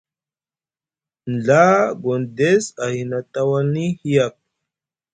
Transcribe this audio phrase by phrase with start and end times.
[1.35, 1.61] Nɵa
[2.01, 4.33] Gondes a hina tawalni hiyak.